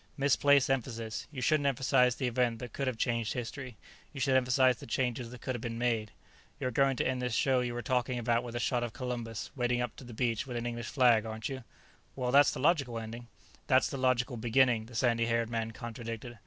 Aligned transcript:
"Misplaced 0.17 0.67
emphasis. 0.71 1.27
You 1.31 1.43
shouldn't 1.43 1.67
emphasize 1.67 2.15
the 2.15 2.25
event 2.25 2.57
that 2.57 2.73
could 2.73 2.87
have 2.87 2.97
changed 2.97 3.33
history; 3.33 3.77
you 4.11 4.19
should 4.19 4.35
emphasize 4.35 4.77
the 4.77 4.87
changes 4.87 5.29
that 5.29 5.41
could 5.41 5.53
have 5.53 5.61
been 5.61 5.77
made. 5.77 6.09
You're 6.59 6.71
going 6.71 6.95
to 6.97 7.05
end 7.07 7.21
this 7.21 7.35
show 7.35 7.59
you 7.59 7.75
were 7.75 7.83
talking 7.83 8.17
about 8.17 8.43
with 8.43 8.55
a 8.55 8.59
shot 8.59 8.83
of 8.83 8.93
Columbus 8.93 9.51
wading 9.55 9.79
up 9.79 9.95
to 9.97 10.03
the 10.03 10.11
beach 10.15 10.47
with 10.47 10.57
an 10.57 10.65
English 10.65 10.87
flag, 10.89 11.27
aren't 11.27 11.49
you?" 11.49 11.63
"Well, 12.15 12.31
that's 12.31 12.49
the 12.49 12.59
logical 12.59 12.97
ending." 12.97 13.27
"That's 13.67 13.89
the 13.91 13.97
logical 13.97 14.37
beginning," 14.37 14.87
the 14.87 14.95
sandy 14.95 15.27
haired 15.27 15.51
man 15.51 15.69
contradicted. 15.69 16.39